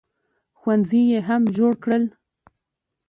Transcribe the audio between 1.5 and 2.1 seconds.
جوړ کړل.